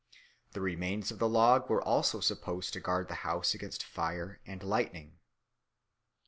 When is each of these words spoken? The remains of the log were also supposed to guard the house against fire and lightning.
The 0.53 0.61
remains 0.61 1.11
of 1.11 1.19
the 1.19 1.29
log 1.29 1.69
were 1.69 1.79
also 1.83 2.21
supposed 2.21 2.73
to 2.73 2.79
guard 2.79 3.07
the 3.07 3.13
house 3.21 3.53
against 3.53 3.83
fire 3.85 4.39
and 4.47 4.63
lightning. 4.63 5.19